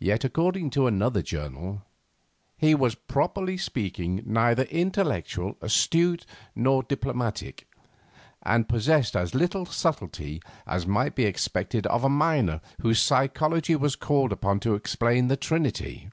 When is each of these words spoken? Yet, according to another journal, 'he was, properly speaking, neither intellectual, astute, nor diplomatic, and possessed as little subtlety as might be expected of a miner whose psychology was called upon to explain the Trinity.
Yet, 0.00 0.24
according 0.24 0.70
to 0.70 0.88
another 0.88 1.22
journal, 1.22 1.82
'he 2.58 2.74
was, 2.74 2.96
properly 2.96 3.56
speaking, 3.56 4.24
neither 4.26 4.64
intellectual, 4.64 5.56
astute, 5.60 6.26
nor 6.56 6.82
diplomatic, 6.82 7.70
and 8.42 8.68
possessed 8.68 9.14
as 9.14 9.32
little 9.32 9.66
subtlety 9.66 10.42
as 10.66 10.84
might 10.84 11.14
be 11.14 11.26
expected 11.26 11.86
of 11.86 12.02
a 12.02 12.08
miner 12.08 12.60
whose 12.82 13.00
psychology 13.00 13.76
was 13.76 13.94
called 13.94 14.32
upon 14.32 14.58
to 14.58 14.74
explain 14.74 15.28
the 15.28 15.36
Trinity. 15.36 16.10